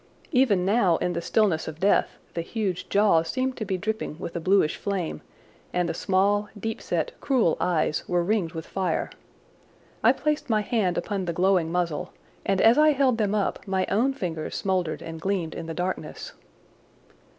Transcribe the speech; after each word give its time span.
Even 0.31 0.65
now 0.65 0.97
in 0.97 1.13
the 1.13 1.21
stillness 1.21 1.67
of 1.67 1.79
death, 1.79 2.17
the 2.33 2.41
huge 2.41 2.89
jaws 2.89 3.27
seemed 3.27 3.55
to 3.57 3.65
be 3.65 3.77
dripping 3.77 4.17
with 4.17 4.35
a 4.35 4.39
bluish 4.39 4.75
flame 4.75 5.21
and 5.73 5.87
the 5.87 5.93
small, 5.93 6.49
deep 6.59 6.81
set, 6.81 7.11
cruel 7.21 7.55
eyes 7.61 8.09
were 8.09 8.23
ringed 8.23 8.53
with 8.53 8.65
fire. 8.65 9.11
I 10.03 10.11
placed 10.11 10.49
my 10.49 10.61
hand 10.61 10.97
upon 10.97 11.25
the 11.25 11.33
glowing 11.33 11.71
muzzle, 11.71 12.13
and 12.43 12.59
as 12.61 12.79
I 12.79 12.93
held 12.93 13.19
them 13.19 13.35
up 13.35 13.67
my 13.67 13.85
own 13.91 14.11
fingers 14.11 14.55
smouldered 14.55 15.03
and 15.03 15.21
gleamed 15.21 15.53
in 15.53 15.67
the 15.67 15.75
darkness. 15.75 16.33